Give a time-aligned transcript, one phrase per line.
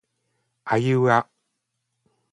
[0.65, 1.29] あいうあ